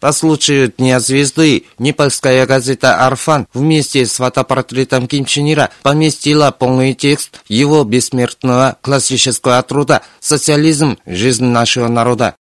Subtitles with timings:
[0.00, 6.94] По случаю Дня Звезды непальская газета «Арфан» вместе с фотопортретом Ким Чен Ира поместила полный
[6.94, 10.96] текст его бессмертного классического труда «Социализм.
[11.04, 12.34] Жизнь нашего народа».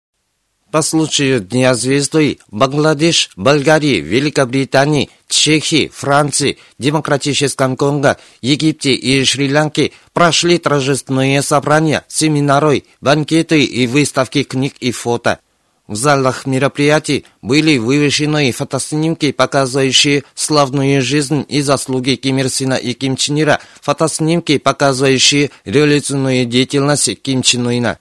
[0.71, 10.59] По случаю Дня Звезды Бангладеш, Болгарии, Великобритании, Чехии, Франции, Демократическом Конго, Египте и Шри-Ланке прошли
[10.59, 15.41] торжественные собрания, семинары, банкеты и выставки книг и фото.
[15.89, 22.93] В залах мероприятий были вывешены фотоснимки, показывающие славную жизнь и заслуги Ким Ир Сина и
[22.93, 27.99] Ким Чен Ира, фотоснимки, показывающие революционную деятельность Ким Чен Ына.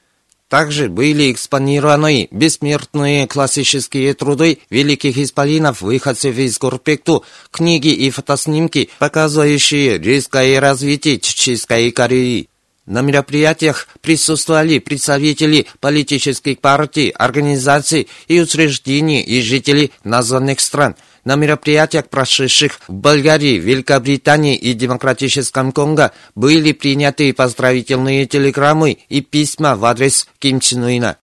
[0.49, 9.97] Также были экспонированы бессмертные классические труды великих исполинов, выходцев из Горпекту, книги и фотоснимки, показывающие
[9.97, 12.49] резкое развитие Чеченской Кореи.
[12.87, 20.95] На мероприятиях присутствовали представители политических партий, организаций и учреждений и жителей названных стран–
[21.27, 29.75] на мероприятиях, прошедших в Болгарии, Великобритании и Демократическом Конго, были приняты поздравительные телеграммы и письма
[29.75, 31.17] в адрес Ким Чен Ына.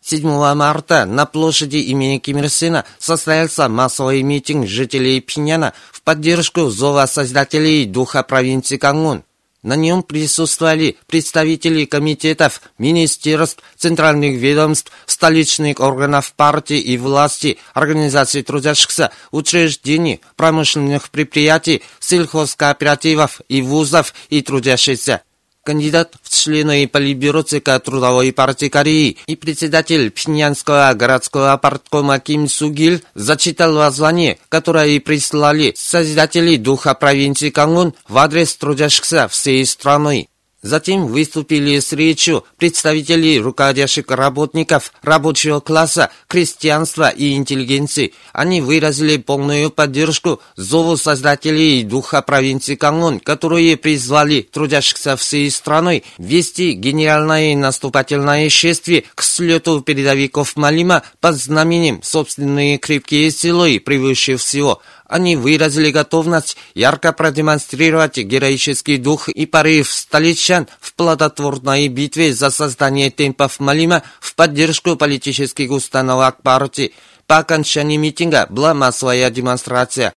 [0.00, 6.70] 7 марта на площади имени Ким Ир Сена состоялся массовый митинг жителей Пиняна в поддержку
[6.70, 9.24] зова создателей духа провинции Кангун.
[9.64, 19.10] На нем присутствовали представители комитетов, министерств, центральных ведомств, столичных органов партии и власти, организаций трудящихся,
[19.30, 25.22] учреждений, промышленных предприятий, сельхозкооперативов и вузов и трудящихся
[25.64, 33.02] кандидат в члены Политбюро ЦК Трудовой партии Кореи и председатель Пхеньянского городского парткома Ким Сугиль
[33.14, 40.28] зачитал воззвание, которое прислали создатели духа провинции Кангун в адрес трудящихся всей страны.
[40.64, 48.14] Затем выступили с речью представители руководящих работников, рабочего класса, крестьянства и интеллигенции.
[48.32, 56.72] Они выразили полную поддержку зову создателей духа провинции Кангун, которые призвали трудящихся всей страной вести
[56.72, 65.36] генеральное наступательное шествие к слету передовиков Малима под знаменем «Собственные крепкие силы превыше всего», они
[65.36, 73.60] выразили готовность ярко продемонстрировать героический дух и порыв столичан в плодотворной битве за создание темпов
[73.60, 76.92] Малима в поддержку политических установок партии.
[77.26, 80.12] По окончании митинга была массовая демонстрация.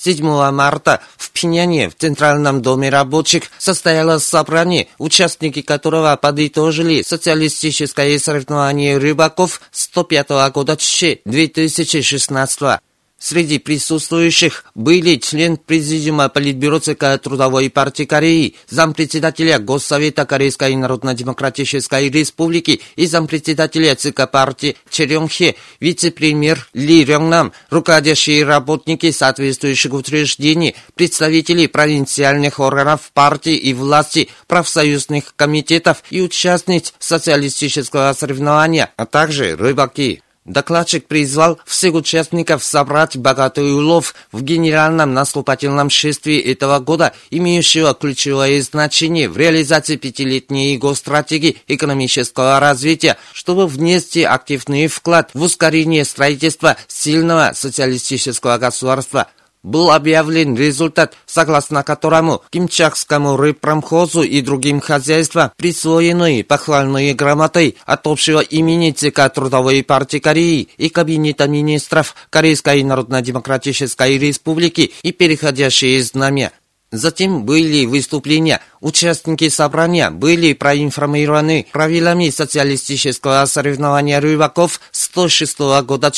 [0.00, 8.96] 7 марта в Пхеньяне в Центральном доме рабочих состоялось собрание, участники которого подытожили социалистическое соревнование
[8.96, 12.80] рыбаков 105 года 2016
[13.20, 22.80] Среди присутствующих были член Президиума Политбюро ЦК Трудовой партии Кореи, зампредседателя Госсовета Корейской Народно-Демократической Республики
[22.94, 33.10] и зампредседателя ЦК партии Черемхе, вице-премьер Ли Рёнгнам, руководящие работники соответствующих учреждений, представители провинциальных органов
[33.12, 40.22] партии и власти, профсоюзных комитетов и участниц социалистического соревнования, а также рыбаки.
[40.48, 48.62] Докладчик призвал всех участников собрать богатый улов в генеральном наступательном шествии этого года, имеющего ключевое
[48.62, 57.52] значение в реализации пятилетней госстратегии экономического развития, чтобы внести активный вклад в ускорение строительства сильного
[57.54, 59.28] социалистического государства–
[59.62, 68.40] был объявлен результат, согласно которому Кимчакскому рыбпромхозу и другим хозяйствам присвоены похвальные грамоты от общего
[68.40, 76.52] имени ЦК Трудовой партии Кореи и Кабинета министров Корейской Народно-Демократической Республики и переходящие знамя.
[76.90, 78.62] Затем были выступления.
[78.80, 86.10] Участники собрания были проинформированы правилами социалистического соревнования рыбаков 106 года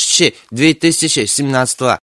[0.50, 1.98] 2017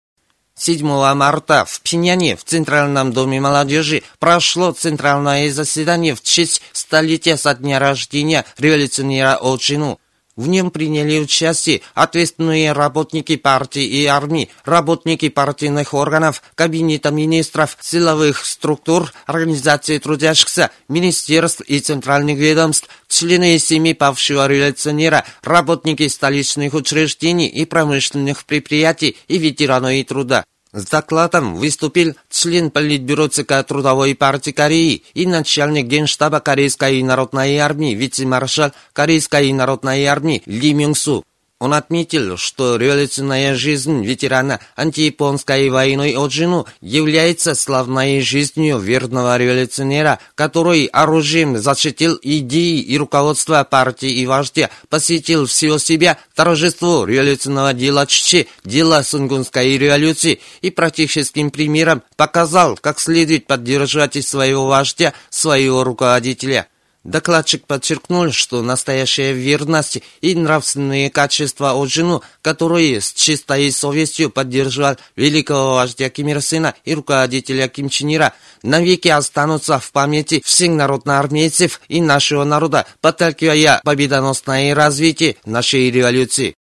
[0.57, 0.85] 7
[1.15, 7.77] марта в Пиняне в Центральном доме молодежи прошло центральное заседание в честь столетия со дня
[7.77, 9.99] рождения революционера Олчину.
[10.37, 18.45] В нем приняли участие ответственные работники партии и армии, работники партийных органов, кабинета министров, силовых
[18.45, 27.63] структур, организаций трудящихся, министерств и центральных ведомств, члены семьи павшего революционера, работники столичных учреждений и
[27.63, 30.43] промышленных предприятий и ветераны труда.
[30.75, 37.95] С докладом выступил член Политбюро ЦК Трудовой партии Кореи и начальник Генштаба Корейской народной армии,
[37.95, 41.23] вице-маршал Корейской народной армии Ли Мюнгсу.
[41.65, 50.85] Он отметил, что революционная жизнь ветерана антияпонской войны Оджину является славной жизнью верного революционера, который
[50.85, 58.47] оружием защитил идеи и руководство партии и вождя, посетил всего себя торжеству революционного дела Чичи,
[58.63, 66.67] дела Сунгунской революции и практическим примером показал, как следует поддержать своего вождя, своего руководителя.
[67.05, 74.95] Докладчик подчеркнул, что настоящая верность и нравственные качества от жену, которые с чистой совестью поддерживал
[75.15, 80.71] великого вождя Ким Ир Сына и руководителя Ким Чен Ира, навеки останутся в памяти всех
[80.71, 86.55] народноармейцев и нашего народа, подталкивая победоносное развитие нашей революции.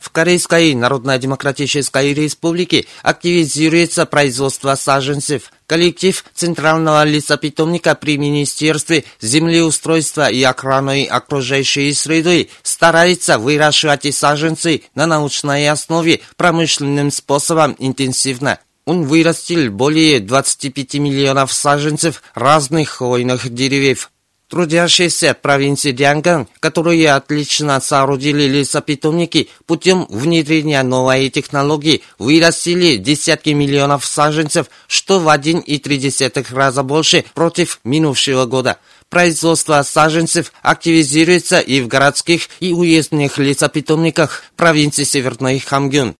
[0.00, 5.52] В Корейской Народно-Демократической Республике активизируется производство саженцев.
[5.66, 15.68] Коллектив Центрального лесопитомника при Министерстве землеустройства и охраны окружающей среды старается выращивать саженцы на научной
[15.68, 18.58] основе промышленным способом интенсивно.
[18.86, 24.10] Он вырастил более 25 миллионов саженцев разных хвойных деревьев.
[24.50, 34.66] Трудящиеся провинции Дианган, которые отлично соорудили лесопитомники путем внедрения новой технологии, вырастили десятки миллионов саженцев,
[34.88, 38.78] что в 1,3 раза больше против минувшего года.
[39.08, 46.16] Производство саженцев активизируется и в городских и уездных лесопитомниках провинции Северной Хамгюн.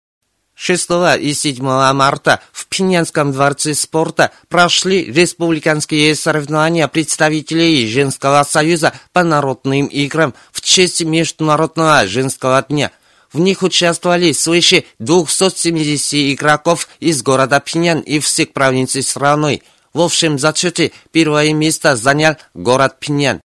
[0.62, 0.90] 6
[1.20, 1.64] и 7
[1.94, 10.60] марта в Пинянском дворце спорта прошли республиканские соревнования представителей Женского союза по народным играм в
[10.60, 12.90] честь Международного женского дня.
[13.32, 19.62] В них участвовали свыше 270 игроков из города Пинян и всех провинций страны.
[19.94, 23.40] В общем зачете первое место занял город Пинян.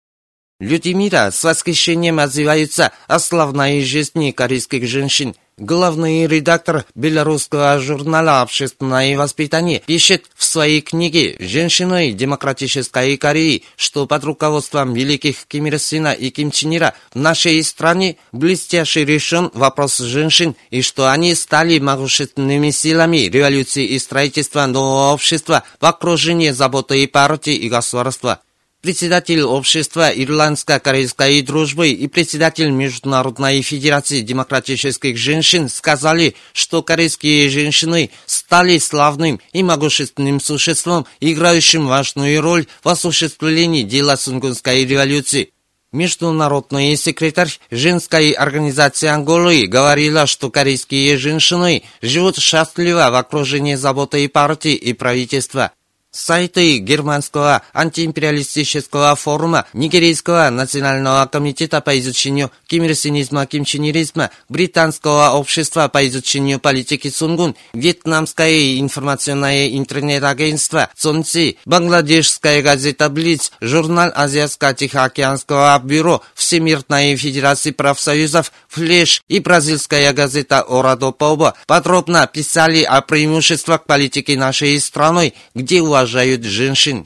[0.61, 9.17] Люди мира с восхищением отзываются о славной жизни корейских женщин– главный редактор белорусского журнала «Общественное
[9.17, 16.13] воспитание» пишет в своей книге «Женщины демократической Кореи», что под руководством великих Ким Ир Сына
[16.13, 21.79] и Ким Чен Ира в нашей стране блестяще решен вопрос женщин и что они стали
[21.79, 28.41] могущественными силами революции и строительства нового общества в окружении заботы и партии и государства
[28.81, 38.77] председатель общества Ирландско-корейской дружбы и председатель Международной федерации демократических женщин сказали, что корейские женщины стали
[38.79, 45.51] славным и могущественным существом, играющим важную роль в осуществлении дела Сунгунской революции.
[45.91, 54.29] Международный секретарь женской организации Анголы говорила, что корейские женщины живут счастливо в окружении заботы и
[54.29, 55.71] партии и правительства.
[56.13, 66.59] Сайты германского антиимпериалистического форума, Нигерийского национального комитета по изучению кимирсинизма, кимчинеризма, Британского общества по изучению
[66.59, 78.51] политики Сунгун, Вьетнамское информационное интернет-агентство Цунци, Бангладешская газета Блиц, журнал Азиатско-Тихоокеанского бюро, Всемирной Федерации профсоюзов,
[78.67, 86.00] Флеш и бразильская газета Орадо Поба подробно писали о преимуществах политики нашей страны, где у
[86.01, 87.05] уважают женщин.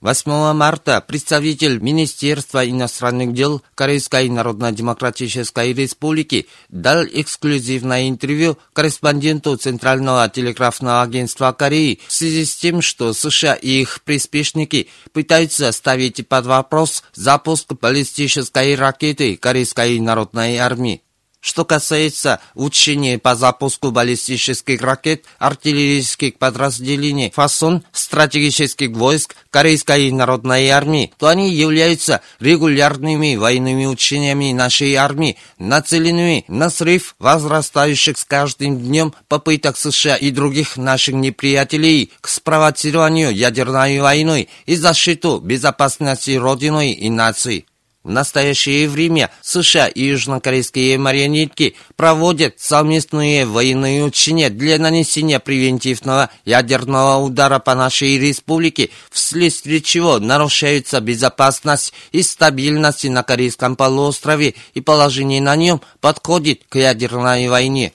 [0.00, 11.02] 8 марта представитель Министерства иностранных дел Корейской Народно-Демократической Республики дал эксклюзивное интервью корреспонденту Центрального телеграфного
[11.02, 17.02] агентства Кореи в связи с тем, что США и их приспешники пытаются ставить под вопрос
[17.14, 21.03] запуск баллистической ракеты Корейской Народной Армии.
[21.44, 31.12] Что касается учения по запуску баллистических ракет, артиллерийских подразделений, фасон стратегических войск Корейской народной армии,
[31.18, 39.12] то они являются регулярными военными учениями нашей армии, нацеленными на срыв возрастающих с каждым днем
[39.28, 47.10] попыток США и других наших неприятелей к спровоцированию ядерной войны и защиту безопасности Родины и
[47.10, 47.66] нации.
[48.04, 57.24] В настоящее время США и южнокорейские марионетки проводят совместные военные учения для нанесения превентивного ядерного
[57.24, 65.40] удара по нашей республике, вследствие чего нарушаются безопасность и стабильность на Корейском полуострове и положение
[65.40, 67.94] на нем подходит к ядерной войне.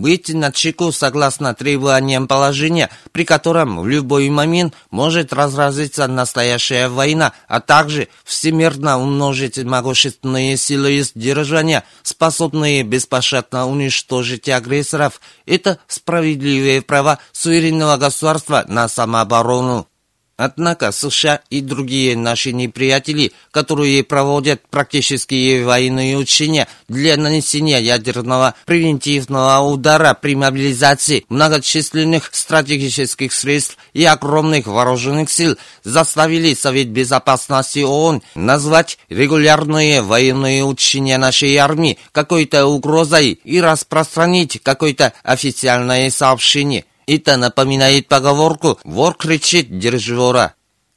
[0.00, 7.60] Быть начеку согласно требованиям положения, при котором в любой момент может разразиться настоящая война, а
[7.60, 15.20] также всемирно умножить могущественные силы сдержания, способные беспощадно уничтожить агрессоров.
[15.46, 19.88] Это справедливые права суверенного государства на самооборону.
[20.36, 29.66] Однако США и другие наши неприятели, которые проводят практические военные учения для нанесения ядерного превентивного
[29.66, 38.98] удара при мобилизации многочисленных стратегических средств и огромных вооруженных сил, заставили Совет Безопасности ООН назвать
[39.08, 48.78] регулярные военные учения нашей армии какой-то угрозой и распространить какое-то официальное сообщение– это напоминает поговорку
[48.84, 50.54] «вор кричит, держи вора».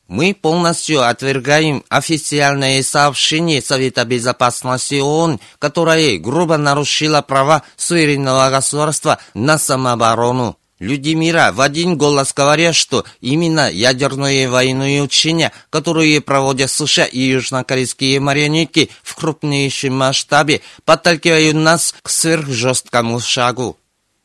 [0.07, 9.59] Мы полностью отвергаем официальное сообщение Совета Безопасности ООН, которое грубо нарушило права суверенного государства на
[9.59, 10.57] самооборону.
[10.79, 17.19] Люди мира в один голос говорят, что именно ядерные военные учения, которые проводят США и
[17.19, 23.77] южнокорейские марионетки в крупнейшем масштабе, подталкивают нас к сверхжесткому шагу.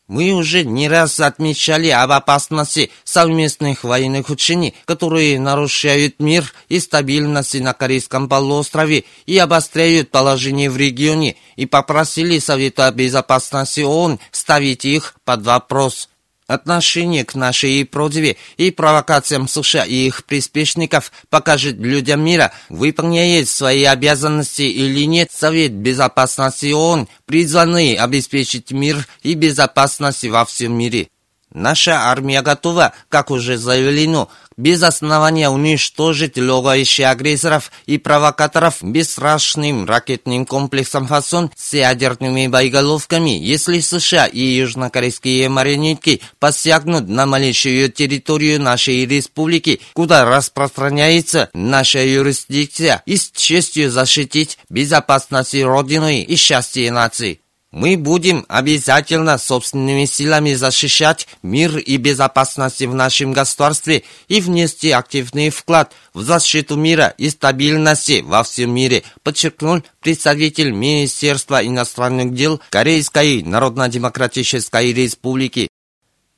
[0.07, 7.59] Мы уже не раз отмечали об опасности совместных военных учений, которые нарушают мир и стабильность
[7.59, 15.15] на Корейском полуострове и обостряют положение в регионе, и попросили Совета Безопасности ООН ставить их
[15.25, 16.11] под вопрос.
[16.47, 23.85] Отношение к нашей просьбе и провокациям США и их приспешников покажет людям мира, выполняет свои
[23.85, 31.09] обязанности или нет Совет Безопасности ООН, призванный обеспечить мир и безопасность во всем мире.
[31.55, 40.47] Наша армия готова, как уже заявлено, без основания уничтожить логающих агрессоров и провокаторов бесстрашным ракетным
[40.47, 49.07] комплексом «Фасон» с ядерными боеголовками, если США и южнокорейские марионетки посягнут на малейшую территорию нашей
[49.07, 57.44] республики, куда распространяется наша юрисдикция, и с честью защитить безопасность Родины и счастье нации.
[57.75, 65.51] Мы будем обязательно собственными силами защищать мир и безопасность в нашем государстве и внести активный
[65.51, 73.43] вклад в защиту мира и стабильности во всем мире, подчеркнул представитель Министерства иностранных дел Корейской
[73.43, 75.67] Народно-Демократической Республики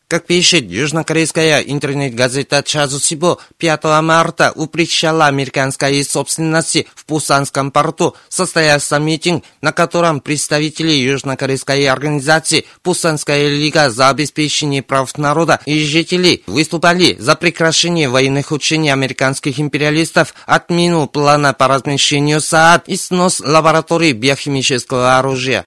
[0.08, 8.98] как пишет южнокорейская интернет-газета Чазусибо, 5 марта у причала американской собственности в Пусанском порту состоялся
[8.98, 17.16] митинг, на котором представители южнокорейской организации Пусанская лига за обеспечение прав народа и жителей выступали
[17.18, 25.18] за прекращение военных учений американских империалистов, отмену плана по размещению СААД и снос лабораторий биохимического
[25.18, 25.64] оружия.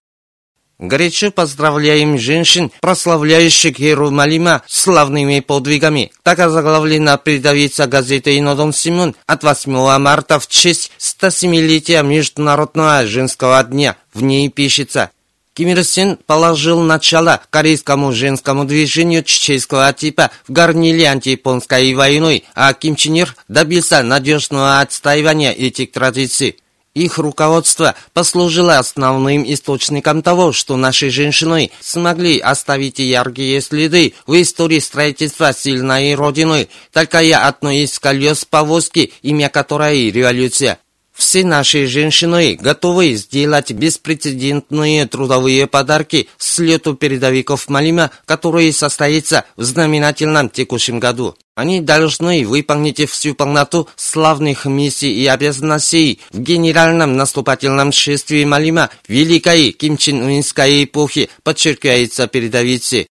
[0.80, 6.14] Горячо поздравляем женщин, прославляющих Иерусалима славными подвигами.
[6.24, 13.98] Так озаглавлена передовица газеты «Инодом Симон» от 8 марта в честь 107-летия Международного женского дня.
[14.14, 15.12] В ней пишется
[15.54, 22.72] Ким Ир Сен положил начало корейскому женскому движению чеченского типа в горниле антияпонской войной, а
[22.72, 26.56] Ким Чен Ир добился надежного отстаивания этих традиций.
[27.00, 34.80] Их руководство послужило основным источником того, что наши женщины смогли оставить яркие следы в истории
[34.80, 40.78] строительства сильной Родины, такая одно из колес повозки, имя которой революция.
[41.20, 50.50] Все наши женщины готовы сделать беспрецедентные трудовые подарки слету передовиков Малима, который состоится в знаменательном
[50.50, 51.36] текущем году.
[51.56, 59.74] Они должны выполнить всю полноту славных миссий и обязанностей в генеральном наступательном шествии Малима Великой
[59.74, 63.08] Ким эпохи, подчеркивается передовицы.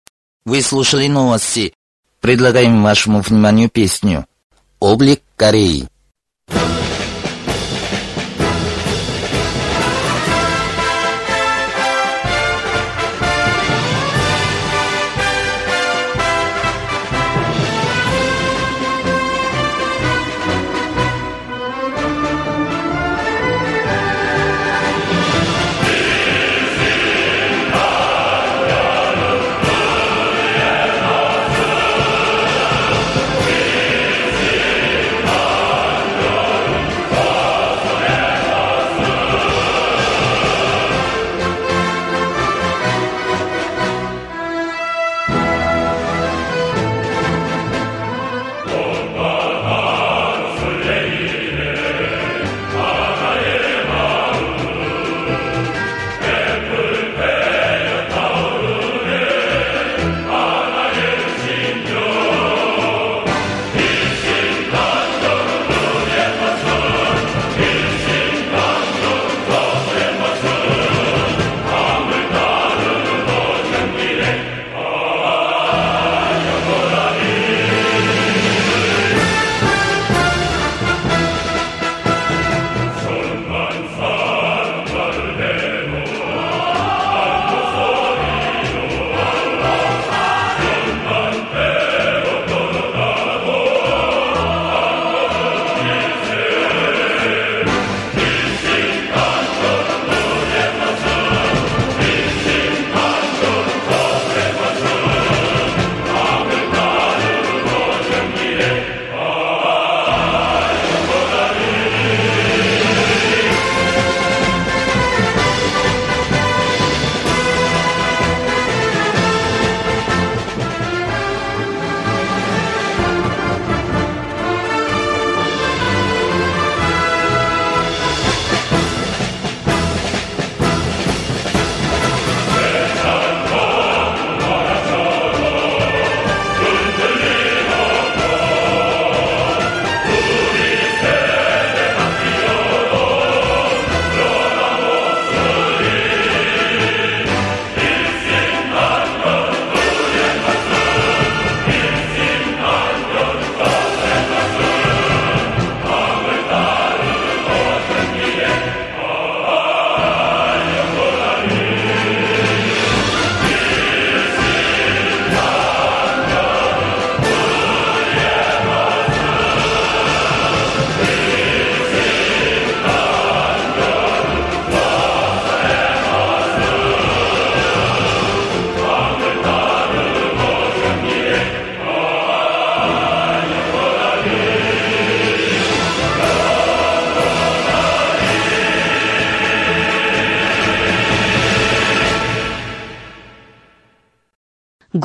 [0.44, 1.74] Вы слушали новости.
[2.20, 4.26] Предлагаем вашему вниманию песню
[4.78, 5.88] «Облик Кореи».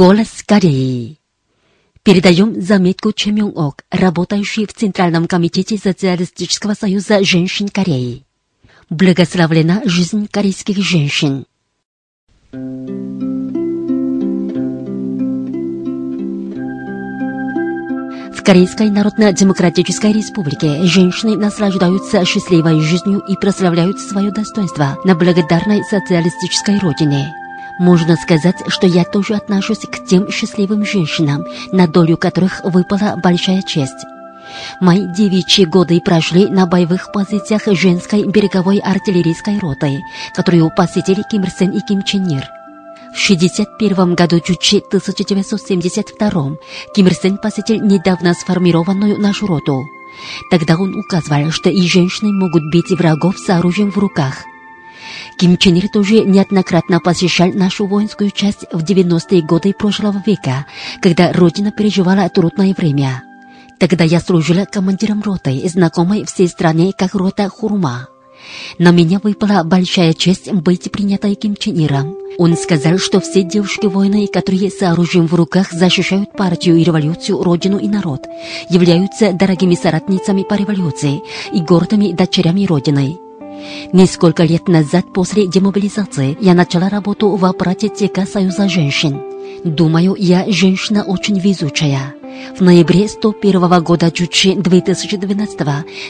[0.04, 1.20] Голос Кореи.
[2.02, 8.26] Передаем заметку Чемюн-ок, работающий в Центральном комитете Социалистического союза женщин Кореи.
[8.90, 11.46] Благословлена жизнь корейских женщин.
[18.34, 26.80] В Корейской Народно-Демократической Республике женщины наслаждаются счастливой жизнью и прославляют свое достоинство на благодарной социалистической
[26.80, 27.32] родине.
[27.82, 33.64] Можно сказать, что я тоже отношусь к тем счастливым женщинам, на долю которых выпала большая
[33.64, 34.06] честь.
[34.80, 40.00] Мои девичьи годы прошли на боевых позициях женской береговой артиллерийской роты,
[40.36, 42.48] которую посетили Ким Ир Сен и Ким Чен Ир.
[43.16, 46.30] В 61 году Чучи 1972
[46.94, 49.88] Ким Ир Сен посетил недавно сформированную нашу роту.
[50.52, 54.44] Тогда он указывал, что и женщины могут бить врагов с оружием в руках.
[55.38, 60.66] Ким Чен Ир тоже неоднократно посещал нашу воинскую часть в 90-е годы прошлого века,
[61.02, 63.24] когда Родина переживала трудное время.
[63.80, 68.08] Тогда я служила командиром роты, знакомой всей стране как рота Хурма.
[68.78, 72.16] На меня выпала большая честь быть принятой Ким Чен Иром.
[72.38, 77.78] Он сказал, что все девушки-воины, которые с оружием в руках защищают партию и революцию, родину
[77.78, 78.22] и народ,
[78.70, 81.22] являются дорогими соратницами по революции
[81.54, 83.18] и гордыми дочерями родины.
[83.94, 89.22] Несколько лет назад после демобилизации я начала работу в аппарате ТК Союза женщин.
[89.64, 92.16] Думаю, я женщина очень везучая.
[92.58, 95.60] В ноябре 101 года Чучи 2012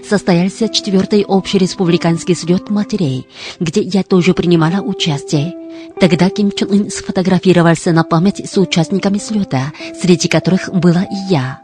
[0.08, 3.28] состоялся четвертый общереспубликанский слет матерей,
[3.60, 5.54] где я тоже принимала участие.
[6.00, 11.62] Тогда Ким Чен Ын сфотографировался на память с участниками слета, среди которых была и я.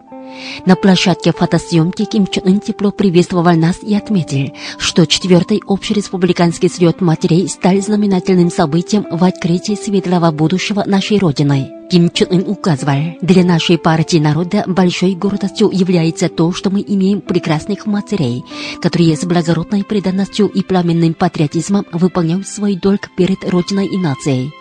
[0.66, 7.02] На площадке фотосъемки Ким Чен Ын тепло приветствовал нас и отметил, что четвертый общереспубликанский слет
[7.02, 11.70] матерей стал знаменательным событием в открытии светлого будущего нашей Родины.
[11.90, 17.22] Ким Чен Ын указывал, для нашей партии народа большой гордостью является то, что мы имеем
[17.22, 18.44] прекрасных матерей,
[18.82, 24.52] которые с благородной преданностью и пламенным патриотизмом выполняют свой долг перед Родиной и нацией.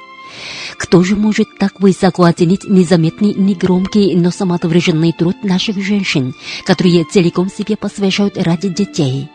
[0.76, 7.48] Кто же может так высоко оценить незаметный, негромкий, но самоотверженный труд наших женщин, которые целиком
[7.48, 9.28] себе посвящают ради детей?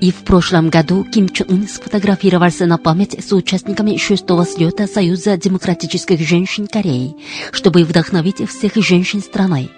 [0.00, 5.36] И в прошлом году Ким Чен Ын сфотографировался на память с участниками шестого слета Союза
[5.36, 7.14] демократических женщин Кореи,
[7.50, 9.70] чтобы вдохновить всех женщин страны.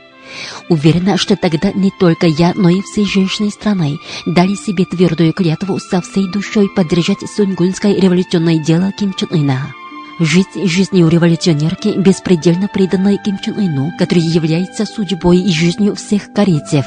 [0.68, 5.78] Уверена, что тогда не только я, но и все женщины страны дали себе твердую клятву
[5.78, 9.74] со всей душой поддержать сунгунское революционное дело Ким Чен Ына.
[10.20, 16.84] Жить жизнью революционерки, беспредельно преданной Ким Чен Ыну, который является судьбой и жизнью всех корейцев.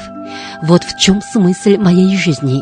[0.62, 2.60] Вот в чем смысл моей жизни.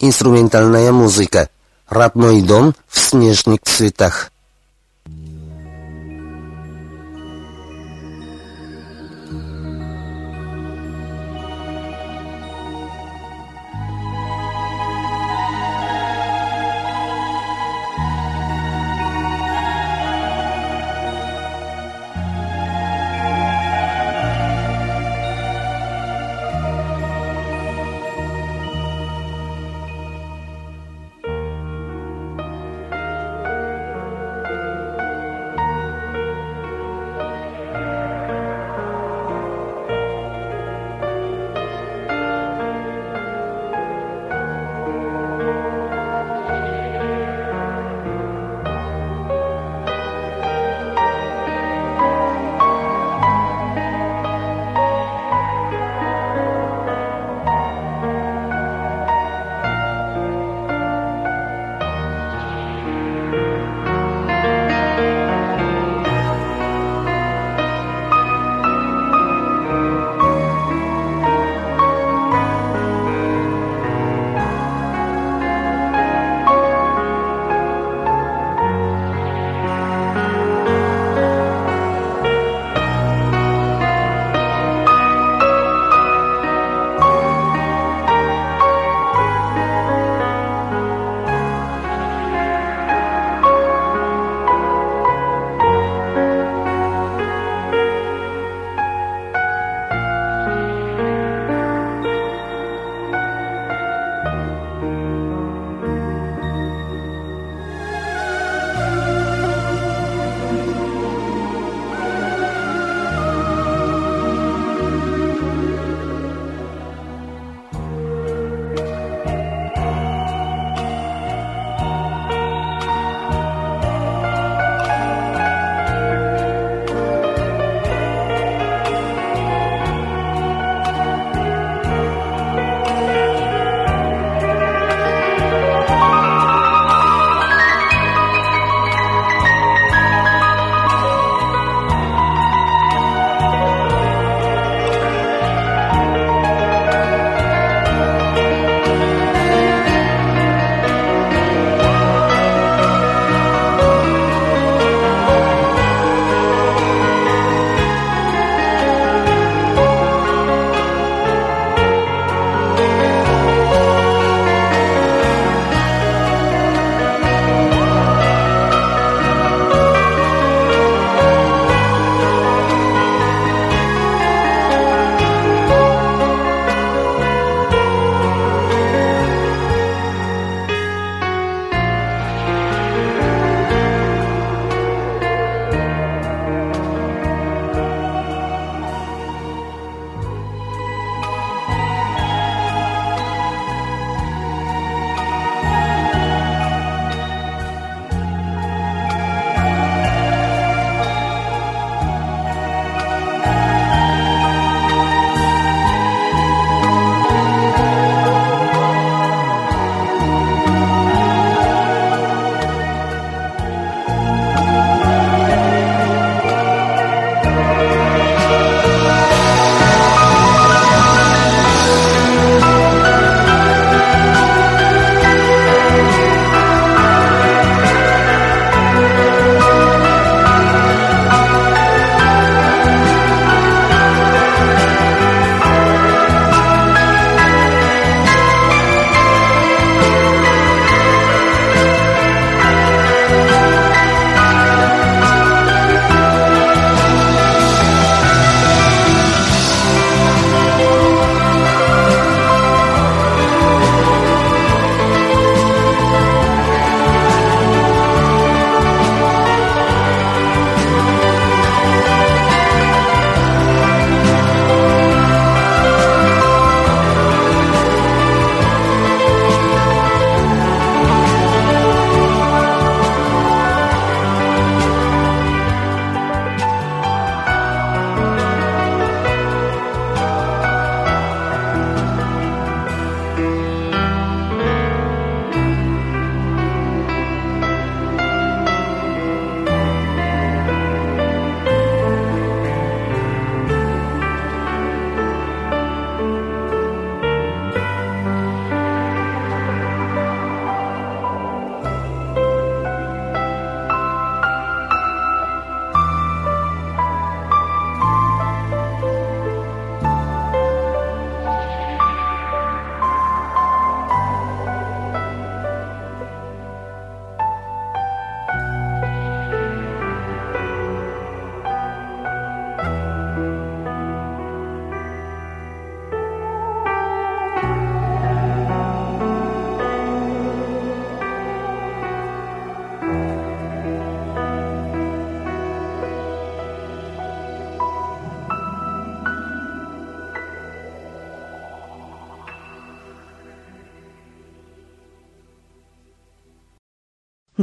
[0.00, 1.48] Инструментальная музыка.
[1.88, 4.33] Родной дом в снежных цветах.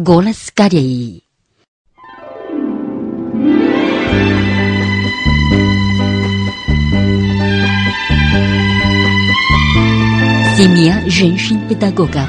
[0.04, 1.22] Голос Кореи.
[10.58, 12.28] Семья женщин-педагогов.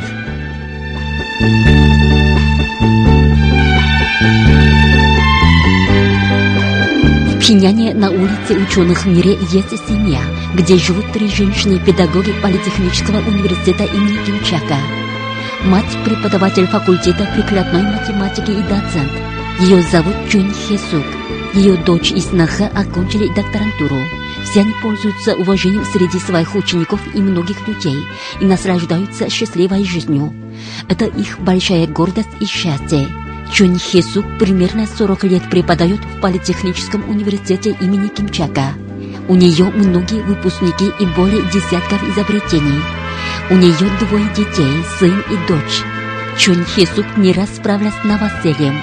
[7.30, 10.20] В Пхеняне на улице ученых в мире есть семья,
[10.54, 14.76] где живут три женщины-педагоги Политехнического университета имени Кимчака.
[15.64, 19.12] Мать– преподаватель факультета прикладной математики и доцент.
[19.60, 21.04] Ее зовут Чун Хесук.
[21.54, 23.98] Ее дочь и сноха окончили докторантуру.
[24.42, 27.96] Все они пользуются уважением среди своих учеников и многих людей
[28.40, 30.34] и наслаждаются счастливой жизнью.
[30.88, 33.06] Это их большая гордость и счастье.
[33.52, 38.72] Чун Хесук примерно 40 лет преподает в Политехническом университете имени Кимчака.
[39.28, 42.82] У нее многие выпускники и более десятков изобретений.
[43.52, 45.82] У нее двое детей, сын и дочь.
[46.38, 48.74] Чун Хесук не раз справилась с новосельем.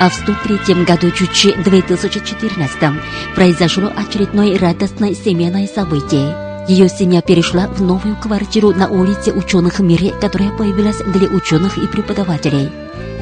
[0.00, 3.00] А в 103 году Чучи 2014
[3.36, 6.34] произошло очередное радостное семейное событие.
[6.66, 11.78] Ее семья перешла в новую квартиру на улице ученых в мире, которая появилась для ученых
[11.78, 12.72] и преподавателей.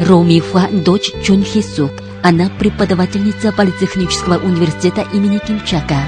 [0.00, 1.92] Роми Фа– дочь Чун Хисук.
[2.22, 6.00] Она преподавательница Политехнического университета имени Кимчака.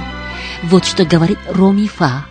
[0.62, 2.24] Вот что говорит Роми Фа.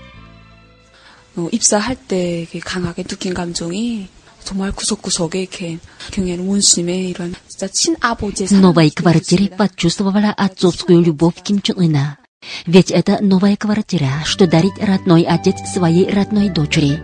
[1.36, 4.08] 어, 입사할 때 이렇게 강하게 느낀 감정이
[4.44, 5.78] 정말 구석구석에 이렇게
[6.10, 9.56] 경애는 원심의 이런 진짜 친아버지의 В новой 사랑을 квартире 느꼈습니다.
[9.56, 12.18] почувствовала отцовскую любовь Ким Чен Ына.
[12.66, 17.00] Ведь это новая квартира, что дарит родной отец своей родной дочери.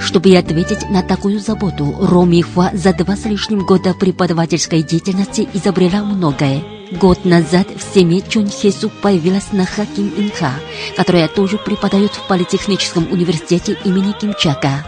[0.00, 6.02] Чтобы ответить на такую заботу, Роми Хуа за два с лишним года преподавательской деятельности изобрела
[6.02, 6.73] многое.
[6.91, 10.53] Год назад в семье Чун Хесу появилась Наха Ким Инха,
[10.95, 14.85] которая тоже преподает в Политехническом университете имени Кимчака.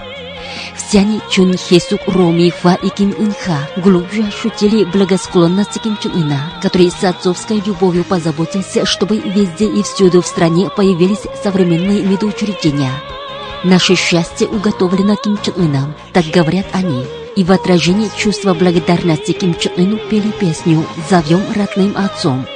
[0.76, 6.54] Все они Чун Хесук, Роми Фа и Ким Инха глубже ощутили благосклонность Ким Чун Ына,
[6.62, 12.94] который с отцовской любовью позаботился, чтобы везде и всюду в стране появились современные медоучреждения.
[13.64, 17.06] Наше счастье уготовлено Ким Чен Ыном, так говорят они.
[17.38, 22.48] И в отражении чувства благодарности Ким Чен Ыну пели песню «Зовем родным отцом».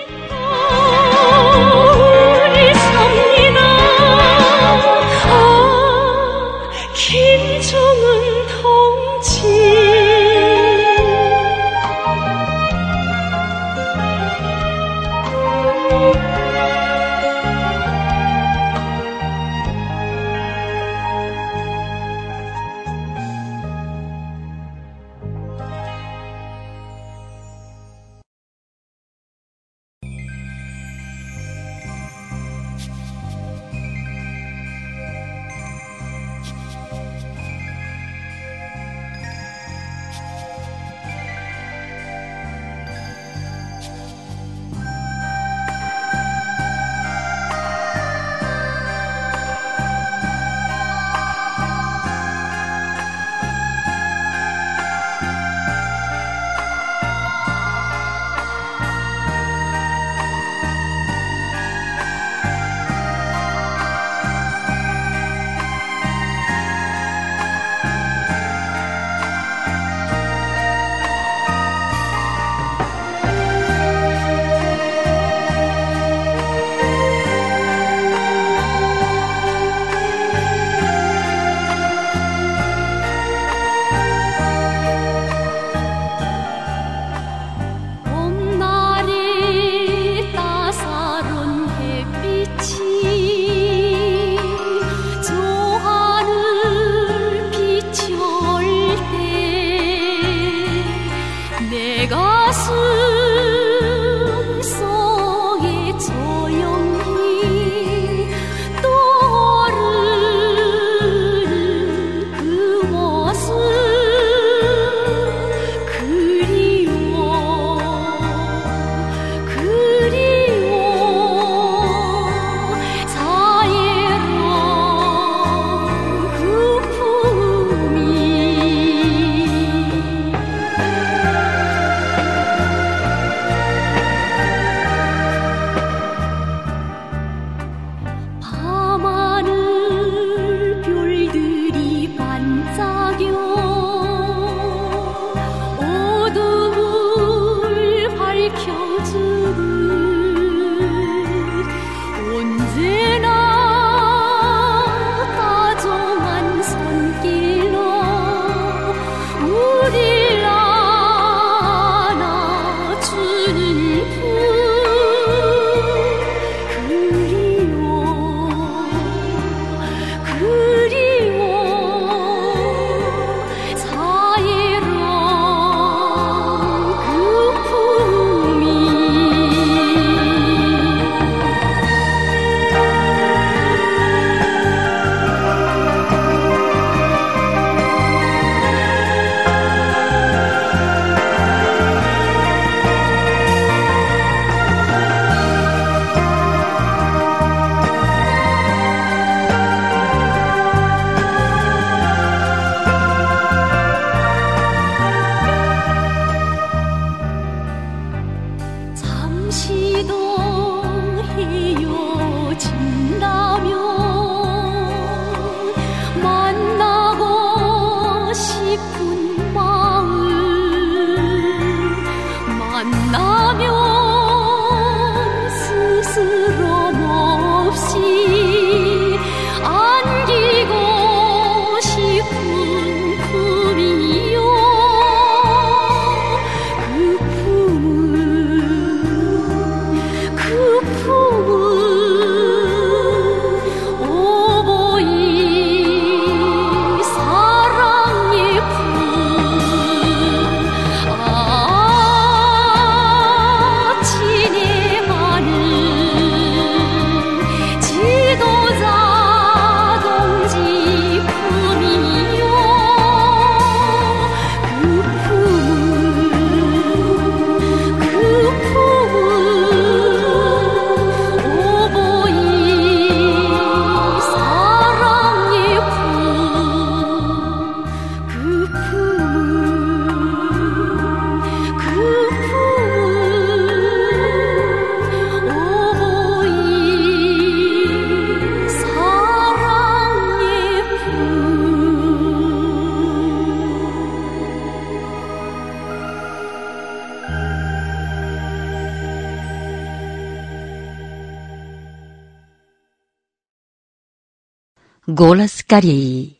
[305.72, 306.38] Кореи.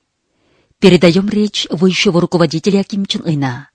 [0.80, 3.70] Передаем речь высшего руководителя Ким Чен Ына.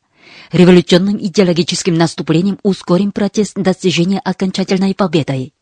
[0.53, 5.55] Революционным идеологическим наступлением ускорим протест достижения окончательной победы.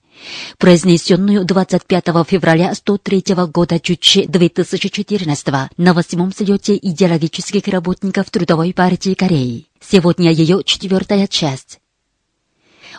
[0.58, 9.68] Произнесенную 25 февраля 103 года Чучи 2014 на восьмом слете идеологических работников Трудовой партии Кореи.
[9.80, 11.78] Сегодня ее четвертая часть.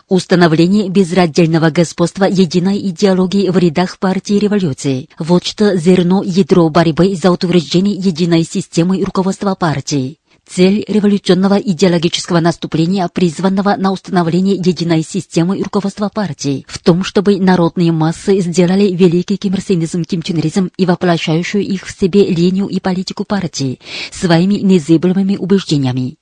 [0.08, 5.08] Установление безраздельного господства единой идеологии в рядах партии революции.
[5.18, 10.18] Вот что зерно ядро борьбы за утверждение единой системы руководства партии.
[10.48, 17.90] Цель революционного идеологического наступления, призванного на установление единой системы руководства партии, в том, чтобы народные
[17.90, 23.80] массы сделали великий кимрсинизм, кимчунризм и воплощающую их в себе линию и политику партии
[24.12, 26.16] своими незыблемыми убеждениями.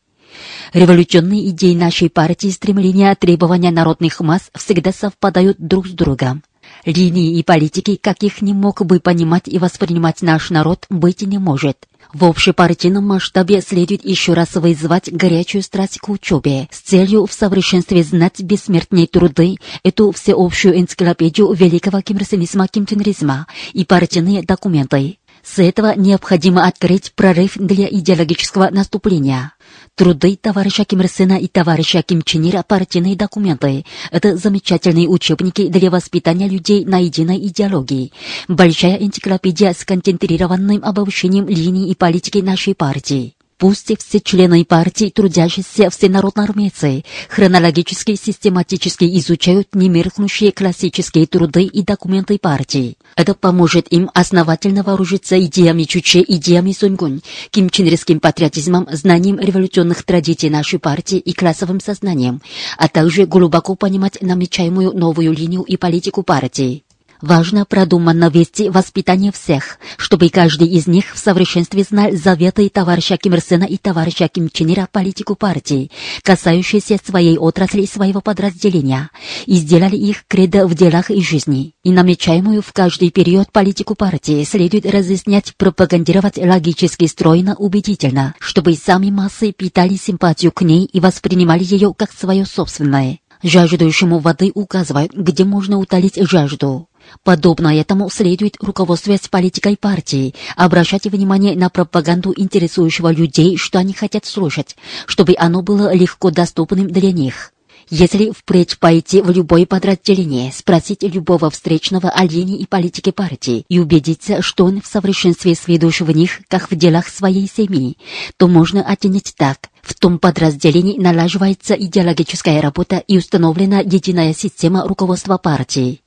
[0.72, 6.43] Революционные идеи нашей партии стремления требования народных масс всегда совпадают друг с другом.
[6.85, 11.76] Линии и политики, каких не мог бы понимать и воспринимать наш народ, быть не может.
[12.12, 18.05] В общепартийном масштабе следует еще раз вызвать горячую страсть к учебе с целью в совершенстве
[18.05, 25.18] знать бессмертные труды, эту всеобщую энциклопедию великого кимрсенизма, кимченризма и партийные документы.
[25.43, 29.54] С этого необходимо открыть прорыв для идеологического наступления.
[29.97, 33.84] Труды товарища Ким Ир Сена и товарища Ким Чен Ира партийные документы.
[34.11, 38.11] Это замечательные учебники для воспитания людей на единой идеологии.
[38.49, 43.36] Большая энциклопедия с концентрированным обобщением линий и политики нашей партии.
[43.57, 52.97] Пусть все члены партии, трудящиеся всенародноармейцы, хронологически систематически изучают немеркнущие классические труды и документы партии.
[53.17, 60.81] Это поможет им основательно вооружиться идеями Чуче, идеями Сунгунь, кимченрийским патриотизмом, знанием революционных традиций нашей
[60.81, 62.43] партии и классовым сознанием,
[62.77, 66.85] а также глубоко понимать намечаемую новую линию и политику партии.
[67.21, 73.35] Важно продуманно вести воспитание всех, чтобы каждый из них в совершенстве знал заветы товарища Ким
[73.35, 75.91] Ир Сена и товарища Ким Чен Ира политику партии,
[76.23, 79.11] касающиеся своей отрасли и своего подразделения,
[79.47, 81.75] и сделали их кредо в делах и жизни.
[81.83, 89.11] И намечаемую в каждый период политику партии следует разъяснять, пропагандировать логически стройно, убедительно, чтобы сами
[89.11, 93.19] массы питали симпатию к ней и воспринимали ее как свое собственное.
[93.43, 96.89] Жаждущему воды указывают, где можно утолить жажду.
[97.23, 104.27] Подобно этому следует руководствовать политикой партии, обращать внимание на пропаганду интересующего людей, что они хотят
[104.27, 104.77] слушать,
[105.07, 107.53] чтобы оно было легко доступным для них.
[107.91, 113.79] Если впредь пойти в любое подразделение, спросить любого встречного о линии и политике партии и
[113.79, 117.99] убедиться, что он в совершенстве сведущ в них, как в делах своей семьи,
[118.37, 119.69] то можно оценить так.
[119.83, 126.01] В том подразделении налаживается идеологическая работа и установлена единая система руководства партии.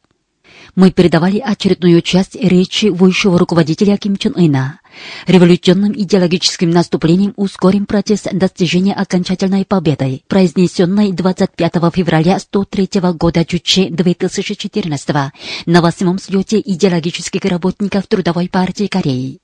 [0.77, 4.79] Мы передавали очередную часть речи высшего руководителя Ким Чен Ына.
[5.25, 15.09] Революционным идеологическим наступлением ускорим процесс достижения окончательной победы, произнесенной 25 февраля 103 года Чуче 2014
[15.65, 19.39] на восьмом слете идеологических работников Трудовой партии Кореи.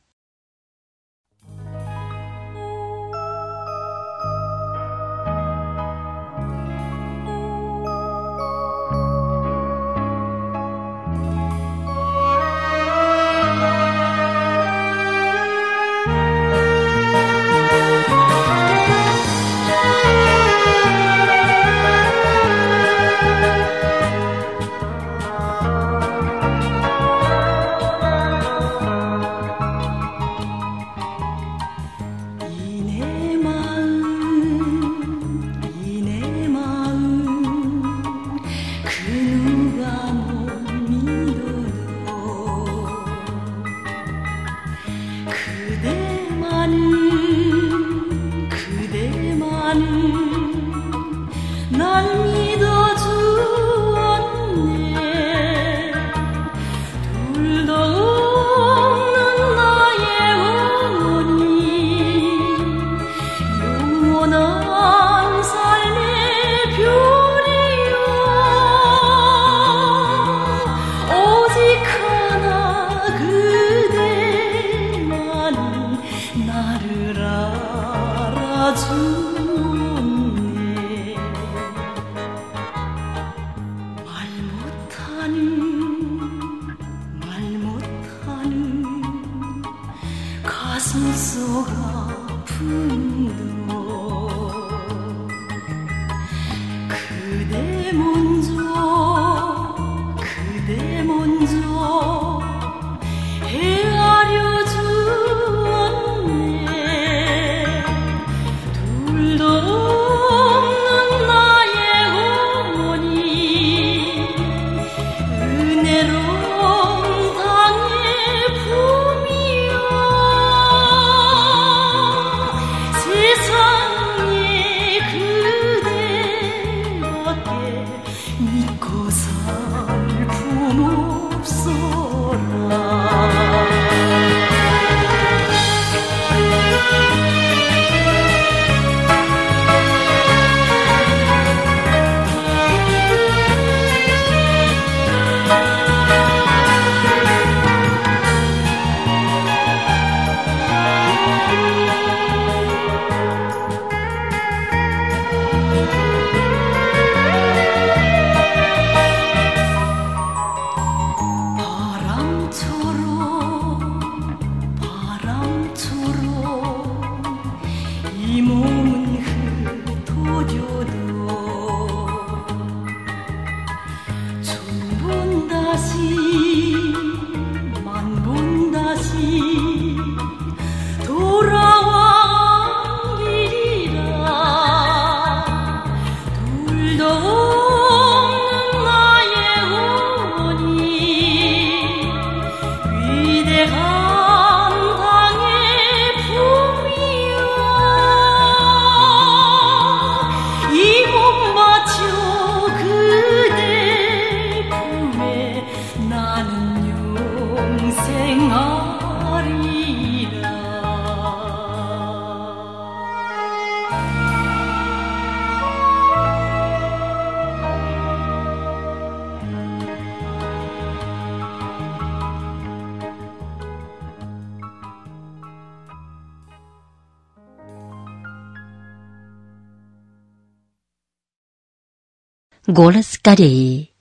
[232.73, 233.91] Голос Кореи.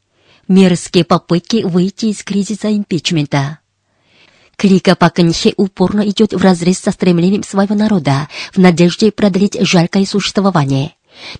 [0.48, 3.58] Мерзкие попытки выйти из кризиса импичмента.
[4.56, 10.92] Клика Паканхе упорно идет вразрез со стремлением своего народа в надежде продлить жалкое существование.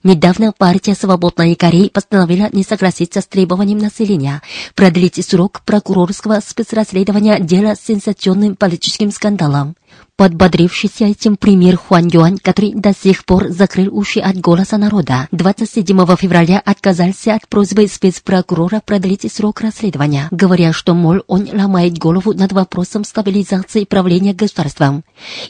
[0.03, 4.43] Недавно партия «Свободной Кореи» постановила не согласиться с требованием населения
[4.75, 9.75] продлить срок прокурорского спецрасследования дела с сенсационным политическим скандалом.
[10.17, 15.87] Подбодрившийся этим премьер Хуан Юань, который до сих пор закрыл уши от голоса народа, 27
[16.17, 22.53] февраля отказался от просьбы спецпрокурора продлить срок расследования, говоря, что, мол, он ломает голову над
[22.53, 25.03] вопросом стабилизации правления государством.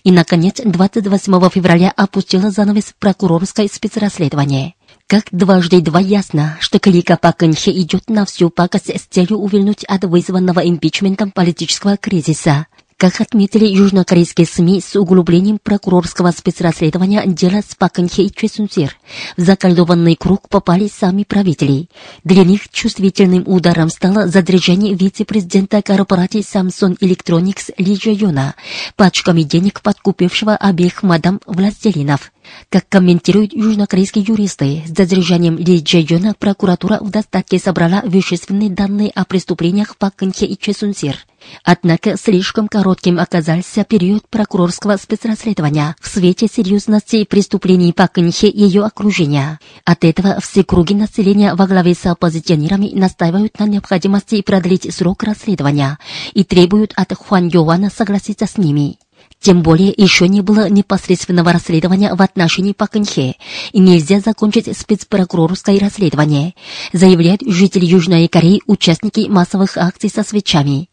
[0.04, 4.74] И, наконец, 28 февраля опустила занавес прокурорской спецрасследования.
[5.06, 10.04] Как дважды два ясно, что клика Пакэнхе идет на всю пакость с целью увильнуть от
[10.04, 12.66] вызванного импичментом политического кризиса.
[13.02, 18.96] Как отметили южнокорейские СМИ с углублением прокурорского спецрасследования дела с Пакэнхе и Чесунсир,
[19.36, 21.88] в заколдованный круг попали сами правители.
[22.22, 28.54] Для них чувствительным ударом стало задержание вице-президента корпорации Samsung Electronics Ли Джо Йона,
[28.94, 32.30] пачками денег подкупившего обеих мадам властелинов.
[32.68, 39.24] Как комментируют южнокорейские юристы, с задержанием Ли Джейона прокуратура в достатке собрала вещественные данные о
[39.24, 41.16] преступлениях Пакэнхе и Чесунсир.
[41.64, 49.60] Однако слишком коротким оказался период прокурорского спецрасследования в свете серьезности преступлений Пакэнхе и ее окружения.
[49.84, 55.98] От этого все круги населения во главе с оппозиционерами настаивают на необходимости продлить срок расследования
[56.32, 58.96] и требуют от Хуан Йоана согласиться с ними.
[59.42, 63.34] Тем более еще не было непосредственного расследования в отношении Пакэнхе,
[63.72, 66.54] и нельзя закончить спецпрокурорское расследование,
[66.92, 70.88] заявляют жители Южной Кореи, участники массовых акций со свечами.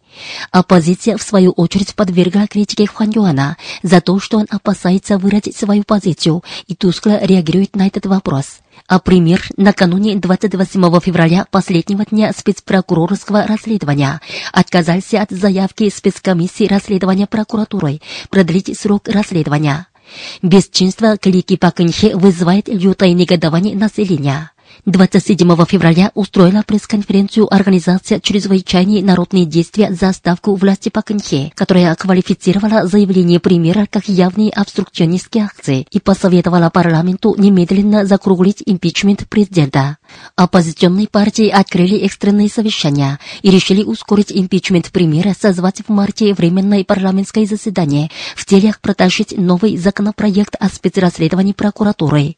[0.51, 5.83] Оппозиция, в свою очередь, подвергла критике Хуан Юана за то, что он опасается выразить свою
[5.83, 8.59] позицию и тускло реагирует на этот вопрос.
[8.87, 18.01] А пример накануне 28 февраля последнего дня спецпрокурорского расследования отказался от заявки спецкомиссии расследования прокуратурой
[18.29, 19.87] продлить срок расследования.
[20.41, 24.51] Бесчинство клики Пакэнхе вызывает лютое негодование населения.
[24.85, 33.39] 27 февраля устроила пресс-конференцию Организация чрезвычайные народные действия за ставку власти Пакэнхе, которая квалифицировала заявление
[33.39, 39.98] премьера как явные обструкционистские акции и посоветовала парламенту немедленно закруглить импичмент президента.
[40.35, 47.45] Оппозиционные партии открыли экстренные совещания и решили ускорить импичмент премьера, созвать в марте временное парламентское
[47.45, 52.35] заседание в целях протащить новый законопроект о спецрасследовании прокуратуры.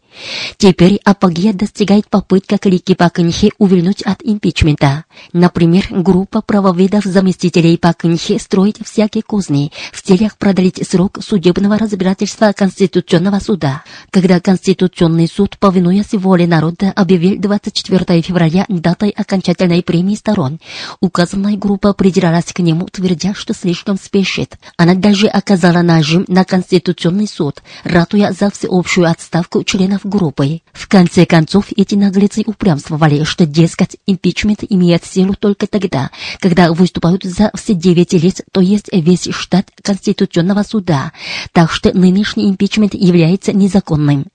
[0.58, 5.06] Теперь апогея достигает попытка клики Пакэнхе увильнуть от импичмента.
[5.34, 13.40] Например, группа правоведов заместителей Пакэнхе строит всякие козни в целях продлить срок судебного разбирательства Конституционного
[13.40, 20.60] суда, когда Конституционный суд, повинуясь воле народа, объявил 24 февраля датой окончательной премии сторон.
[21.00, 24.58] Указанная группа придиралась к нему, твердя, что слишком спешит.
[24.78, 30.62] Она даже оказала нажим на Конституционный суд, ратуя за всеобщую отставку членов группы.
[30.74, 36.10] В конце концов, эти наглецы упрямствовали, что, дескать, импичмент имеет силу только тогда,
[36.40, 41.12] когда выступают за все девять лет, то есть весь штат Конституционного суда.
[41.52, 44.26] Так что нынешний импичмент является незаконным.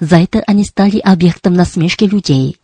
[0.00, 2.56] За это они стали объектом насмешки людей.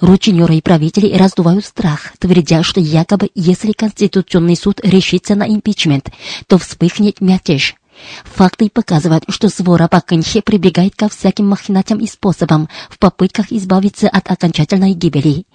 [0.00, 6.10] Рученеры и правители раздувают страх, твердя, что якобы если Конституционный суд решится на импичмент,
[6.46, 7.74] то вспыхнет мятеж.
[8.24, 14.30] Факты показывают, что свора Пакэнхе прибегает ко всяким махинациям и способам в попытках избавиться от
[14.30, 15.46] окончательной гибели.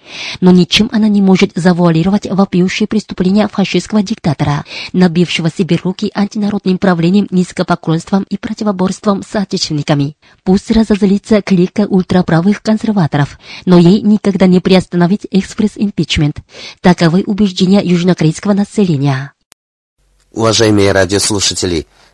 [0.41, 7.27] Но ничем она не может завуалировать вопиющие преступления фашистского диктатора, набившего себе руки антинародным правлением,
[7.31, 10.15] низкопоклонством и противоборством с отечественниками.
[10.43, 16.37] Пусть разозлится клика ультраправых консерваторов, но ей никогда не приостановить экспресс-импичмент.
[16.81, 19.33] Таковы убеждения южнокорейского населения.
[20.31, 21.87] Уважаемые радиослушатели,